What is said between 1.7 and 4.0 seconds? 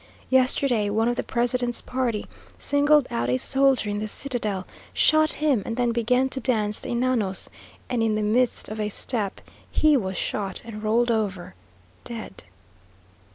party singled out a soldier in